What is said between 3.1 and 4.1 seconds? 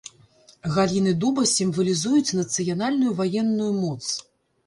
ваенную моц.